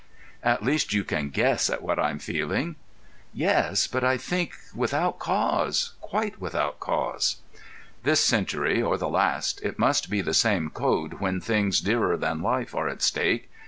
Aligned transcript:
At 0.41 0.63
least 0.63 0.93
you 0.93 1.03
can 1.03 1.29
guess 1.29 1.69
at 1.69 1.83
what 1.83 1.99
I'm 1.99 2.17
feeling." 2.17 2.75
"Yes; 3.35 3.85
but 3.85 4.03
I 4.03 4.17
think 4.17 4.53
without 4.73 5.19
cause—quite 5.19 6.41
without 6.41 6.79
cause." 6.79 7.35
"This 8.01 8.19
century 8.19 8.81
or 8.81 8.97
the 8.97 9.07
last, 9.07 9.61
it 9.61 9.77
must 9.77 10.09
be 10.09 10.21
the 10.21 10.33
same 10.33 10.71
code 10.71 11.19
when 11.19 11.39
things 11.39 11.81
dearer 11.81 12.17
than 12.17 12.41
life 12.41 12.73
are 12.73 12.89
at 12.89 13.03
stake. 13.03 13.51